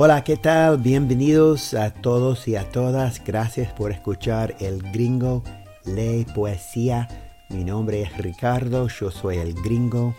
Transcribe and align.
Hola, 0.00 0.22
¿qué 0.22 0.36
tal? 0.36 0.78
Bienvenidos 0.78 1.74
a 1.74 1.92
todos 1.92 2.46
y 2.46 2.54
a 2.54 2.70
todas. 2.70 3.20
Gracias 3.24 3.72
por 3.72 3.90
escuchar 3.90 4.54
El 4.60 4.80
Gringo 4.92 5.42
Lee 5.86 6.24
Poesía. 6.36 7.08
Mi 7.48 7.64
nombre 7.64 8.02
es 8.02 8.16
Ricardo, 8.16 8.86
yo 8.86 9.10
soy 9.10 9.38
el 9.38 9.54
Gringo. 9.54 10.14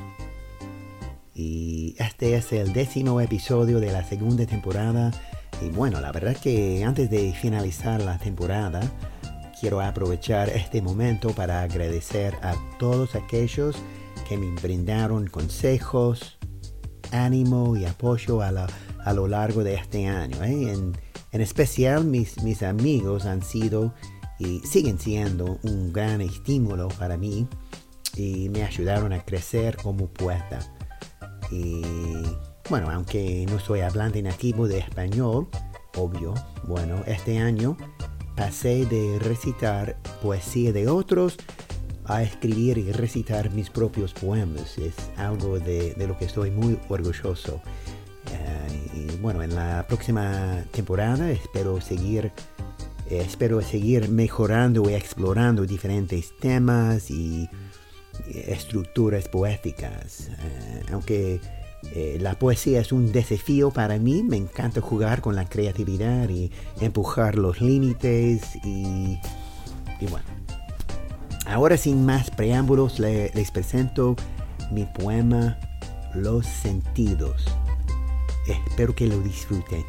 Y 1.33 1.95
este 1.97 2.35
es 2.35 2.51
el 2.51 2.73
décimo 2.73 3.21
episodio 3.21 3.79
de 3.79 3.93
la 3.93 4.03
segunda 4.03 4.45
temporada. 4.45 5.11
Y 5.61 5.69
bueno, 5.69 6.01
la 6.01 6.11
verdad 6.11 6.35
que 6.35 6.83
antes 6.83 7.09
de 7.09 7.31
finalizar 7.31 8.01
la 8.01 8.17
temporada, 8.17 8.81
quiero 9.61 9.79
aprovechar 9.79 10.49
este 10.49 10.81
momento 10.81 11.29
para 11.29 11.61
agradecer 11.61 12.35
a 12.41 12.53
todos 12.79 13.15
aquellos 13.15 13.77
que 14.27 14.37
me 14.37 14.53
brindaron 14.61 15.27
consejos, 15.27 16.37
ánimo 17.13 17.77
y 17.77 17.85
apoyo 17.85 18.41
a 18.41 18.51
la 18.51 18.67
a 19.05 19.13
lo 19.13 19.27
largo 19.27 19.63
de 19.63 19.75
este 19.75 20.07
año. 20.07 20.43
¿eh? 20.43 20.73
En, 21.31 21.41
especial 21.41 22.05
mis, 22.05 22.41
mis 22.43 22.63
amigos 22.63 23.25
han 23.25 23.43
sido 23.43 23.93
y 24.39 24.59
siguen 24.59 24.99
siendo 24.99 25.59
un 25.63 25.93
gran 25.93 26.21
estímulo 26.21 26.87
para 26.87 27.17
mí 27.17 27.47
y 28.15 28.49
me 28.49 28.63
ayudaron 28.63 29.13
a 29.13 29.23
crecer 29.23 29.77
como 29.77 30.07
poeta. 30.07 30.59
Y 31.51 31.81
bueno, 32.69 32.89
aunque 32.91 33.45
no 33.49 33.59
soy 33.59 33.81
hablante 33.81 34.21
nativo 34.21 34.67
de 34.67 34.79
español, 34.79 35.47
obvio, 35.95 36.33
bueno, 36.67 37.03
este 37.05 37.39
año 37.39 37.77
pasé 38.35 38.85
de 38.85 39.19
recitar 39.19 39.97
poesía 40.21 40.71
de 40.71 40.87
otros 40.87 41.37
a 42.05 42.23
escribir 42.23 42.77
y 42.77 42.91
recitar 42.91 43.51
mis 43.51 43.69
propios 43.69 44.13
poemas. 44.13 44.77
Es 44.77 44.95
algo 45.17 45.59
de, 45.59 45.93
de 45.93 46.07
lo 46.07 46.17
que 46.17 46.25
estoy 46.25 46.49
muy 46.51 46.79
orgulloso. 46.89 47.61
Eh, 49.19 49.21
bueno, 49.21 49.43
en 49.43 49.55
la 49.55 49.85
próxima 49.87 50.63
temporada 50.71 51.29
espero 51.31 51.81
seguir, 51.81 52.31
eh, 53.09 53.21
espero 53.25 53.61
seguir 53.61 54.09
mejorando 54.09 54.89
y 54.89 54.93
explorando 54.93 55.65
diferentes 55.65 56.35
temas 56.39 57.11
y 57.11 57.49
estructuras 58.29 59.27
poéticas. 59.27 60.29
Eh, 60.29 60.83
aunque 60.91 61.39
la 62.19 62.37
poesía 62.37 62.81
es 62.81 62.91
un 62.91 63.13
desafío 63.13 63.71
para 63.71 63.97
mí, 63.97 64.21
me 64.21 64.35
encanta 64.35 64.81
jugar 64.81 65.21
con 65.21 65.35
la 65.35 65.47
creatividad 65.47 66.27
y 66.27 66.51
empujar 66.81 67.35
los 67.35 67.61
límites 67.61 68.41
y, 68.65 69.17
y 70.01 70.05
bueno. 70.09 70.25
Ahora 71.45 71.77
sin 71.77 72.05
más 72.05 72.29
preámbulos 72.29 72.99
les 72.99 73.51
presento 73.51 74.17
mi 74.71 74.85
poema 74.85 75.57
Los 76.13 76.45
sentidos. 76.45 77.45
Espero 78.53 78.95
que 78.95 79.07
lo 79.07 79.19
disfruten. 79.19 79.83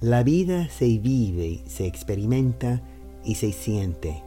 La 0.00 0.24
vida 0.24 0.68
se 0.68 0.98
vive, 0.98 1.62
se 1.68 1.86
experimenta 1.86 2.82
y 3.24 3.36
se 3.36 3.52
siente, 3.52 4.20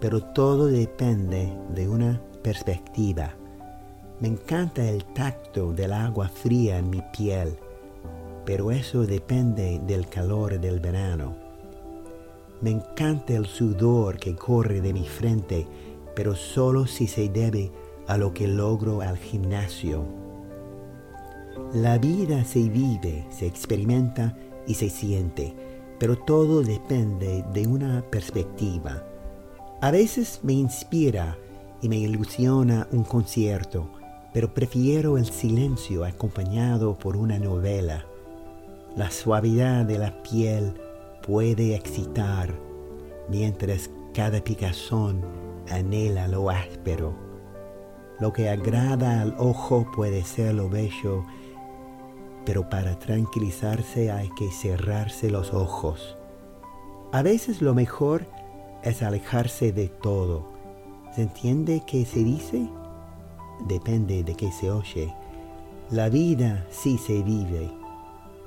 pero 0.00 0.22
todo 0.22 0.66
depende 0.66 1.52
de 1.74 1.88
una 1.88 2.22
perspectiva. 2.44 3.34
Me 4.20 4.28
encanta 4.28 4.88
el 4.88 5.04
tacto 5.06 5.72
del 5.72 5.92
agua 5.92 6.28
fría 6.28 6.78
en 6.78 6.90
mi 6.90 7.02
piel 7.16 7.58
pero 8.50 8.72
eso 8.72 9.06
depende 9.06 9.80
del 9.86 10.08
calor 10.08 10.58
del 10.58 10.80
verano. 10.80 11.36
Me 12.60 12.70
encanta 12.70 13.32
el 13.32 13.46
sudor 13.46 14.18
que 14.18 14.34
corre 14.34 14.80
de 14.80 14.92
mi 14.92 15.06
frente, 15.06 15.68
pero 16.16 16.34
solo 16.34 16.88
si 16.88 17.06
se 17.06 17.28
debe 17.28 17.70
a 18.08 18.18
lo 18.18 18.34
que 18.34 18.48
logro 18.48 19.02
al 19.02 19.16
gimnasio. 19.18 20.02
La 21.74 21.98
vida 21.98 22.44
se 22.44 22.68
vive, 22.68 23.24
se 23.30 23.46
experimenta 23.46 24.36
y 24.66 24.74
se 24.74 24.90
siente, 24.90 25.54
pero 26.00 26.18
todo 26.18 26.64
depende 26.64 27.44
de 27.54 27.68
una 27.68 28.02
perspectiva. 28.10 29.04
A 29.80 29.92
veces 29.92 30.40
me 30.42 30.54
inspira 30.54 31.38
y 31.82 31.88
me 31.88 31.98
ilusiona 31.98 32.88
un 32.90 33.04
concierto, 33.04 33.88
pero 34.34 34.52
prefiero 34.52 35.18
el 35.18 35.26
silencio 35.26 36.04
acompañado 36.04 36.98
por 36.98 37.16
una 37.16 37.38
novela. 37.38 38.09
La 38.96 39.08
suavidad 39.08 39.84
de 39.84 39.98
la 39.98 40.20
piel 40.24 40.74
puede 41.22 41.76
excitar, 41.76 42.52
mientras 43.28 43.88
cada 44.12 44.42
picazón 44.42 45.22
anhela 45.70 46.26
lo 46.26 46.50
áspero. 46.50 47.14
Lo 48.18 48.32
que 48.32 48.48
agrada 48.48 49.22
al 49.22 49.36
ojo 49.38 49.86
puede 49.94 50.24
ser 50.24 50.54
lo 50.54 50.68
bello, 50.68 51.24
pero 52.44 52.68
para 52.68 52.98
tranquilizarse 52.98 54.10
hay 54.10 54.28
que 54.30 54.50
cerrarse 54.50 55.30
los 55.30 55.54
ojos. 55.54 56.16
A 57.12 57.22
veces 57.22 57.62
lo 57.62 57.74
mejor 57.74 58.26
es 58.82 59.02
alejarse 59.02 59.72
de 59.72 59.88
todo. 59.88 60.48
¿Se 61.14 61.22
entiende 61.22 61.84
qué 61.86 62.04
se 62.04 62.24
dice? 62.24 62.68
Depende 63.68 64.24
de 64.24 64.34
qué 64.34 64.50
se 64.50 64.68
oye. 64.68 65.14
La 65.90 66.08
vida 66.08 66.66
sí 66.70 66.98
se 66.98 67.22
vive 67.22 67.79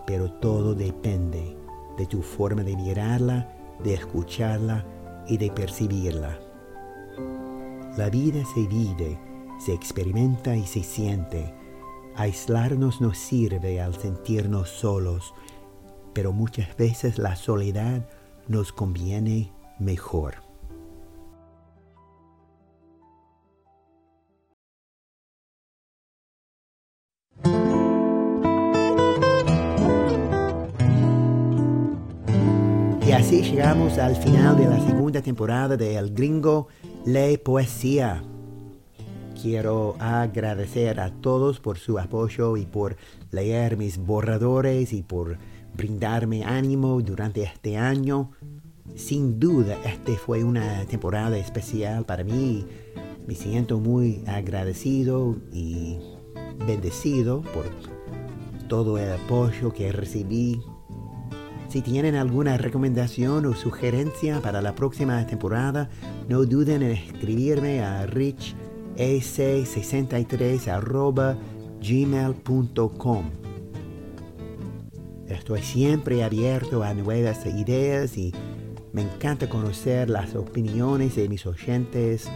pero 0.05 0.31
todo 0.31 0.75
depende 0.75 1.57
de 1.97 2.05
tu 2.05 2.21
forma 2.21 2.63
de 2.63 2.75
mirarla, 2.75 3.49
de 3.83 3.93
escucharla 3.93 4.85
y 5.27 5.37
de 5.37 5.51
percibirla. 5.51 6.39
La 7.97 8.09
vida 8.09 8.43
se 8.53 8.67
vive, 8.67 9.19
se 9.63 9.73
experimenta 9.73 10.55
y 10.55 10.65
se 10.65 10.83
siente. 10.83 11.53
Aislarnos 12.15 13.01
nos 13.01 13.17
sirve 13.17 13.81
al 13.81 13.95
sentirnos 13.95 14.69
solos, 14.69 15.33
pero 16.13 16.31
muchas 16.31 16.75
veces 16.77 17.17
la 17.17 17.35
soledad 17.35 18.07
nos 18.47 18.71
conviene 18.71 19.51
mejor. 19.79 20.42
Así 33.13 33.43
llegamos 33.43 33.99
al 33.99 34.15
final 34.15 34.57
de 34.57 34.65
la 34.65 34.79
segunda 34.79 35.21
temporada 35.21 35.77
de 35.77 35.97
El 35.97 36.13
Gringo 36.15 36.67
Lee 37.05 37.37
Poesía. 37.37 38.23
Quiero 39.39 39.95
agradecer 39.99 40.99
a 40.99 41.11
todos 41.11 41.59
por 41.59 41.77
su 41.77 41.99
apoyo 41.99 42.57
y 42.57 42.65
por 42.65 42.97
leer 43.29 43.77
mis 43.77 43.99
borradores 43.99 44.93
y 44.93 45.03
por 45.03 45.37
brindarme 45.75 46.43
ánimo 46.43 47.01
durante 47.01 47.43
este 47.43 47.77
año. 47.77 48.31
Sin 48.95 49.39
duda, 49.39 49.77
este 49.85 50.15
fue 50.15 50.43
una 50.43 50.83
temporada 50.85 51.37
especial 51.37 52.05
para 52.05 52.23
mí. 52.23 52.65
Me 53.27 53.35
siento 53.35 53.79
muy 53.79 54.23
agradecido 54.25 55.35
y 55.51 55.99
bendecido 56.65 57.41
por 57.41 57.65
todo 58.67 58.97
el 58.97 59.11
apoyo 59.11 59.71
que 59.71 59.91
recibí 59.91 60.61
si 61.73 61.81
tienen 61.81 62.13
alguna 62.13 62.55
recomendación 62.55 63.47
o 63.47 63.55
sugerencia 63.55 64.39
para 64.41 64.61
la 64.61 64.75
próxima 64.75 65.25
temporada, 65.25 65.89
no 66.29 66.45
duden 66.45 66.83
en 66.83 66.91
escribirme 66.91 67.81
a 67.81 68.05
richec63 68.05 70.67
Estoy 75.27 75.63
siempre 75.63 76.23
abierto 76.23 76.83
a 76.83 76.93
nuevas 76.93 77.43
ideas 77.47 78.19
y 78.19 78.31
me 78.91 79.01
encanta 79.01 79.49
conocer 79.49 80.11
las 80.11 80.35
opiniones 80.35 81.15
de 81.15 81.27
mis 81.27 81.47
oyentes. 81.47 82.29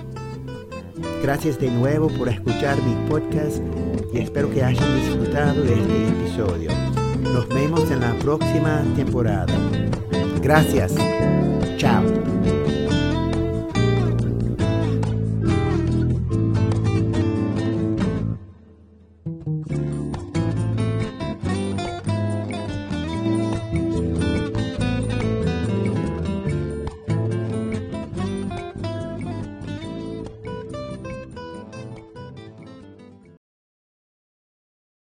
Gracias 1.21 1.59
de 1.59 1.69
nuevo 1.69 2.07
por 2.07 2.27
escuchar 2.27 2.81
mi 2.81 2.95
podcast 3.07 3.61
y 4.11 4.17
espero 4.17 4.49
que 4.49 4.63
hayan 4.63 4.99
disfrutado 4.99 5.61
de 5.61 5.75
este 5.75 6.07
episodio. 6.07 6.86
Nos 7.33 7.47
vemos 7.49 7.89
en 7.91 8.01
la 8.01 8.13
próxima 8.19 8.83
temporada. 8.95 9.53
Gracias. 10.41 10.95
Chao. 11.77 12.36